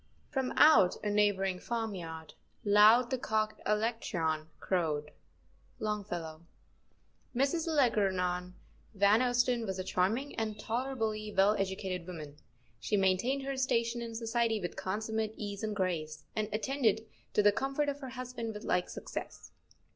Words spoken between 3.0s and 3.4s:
the